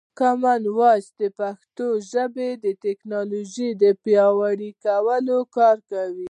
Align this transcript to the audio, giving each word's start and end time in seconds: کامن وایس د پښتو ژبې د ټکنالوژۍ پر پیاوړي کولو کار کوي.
کامن 0.19 0.61
وایس 0.77 1.07
د 1.21 1.23
پښتو 1.39 1.87
ژبې 2.11 2.49
د 2.63 2.65
ټکنالوژۍ 2.83 3.69
پر 3.79 3.91
پیاوړي 4.03 4.71
کولو 4.85 5.37
کار 5.57 5.77
کوي. 5.91 6.19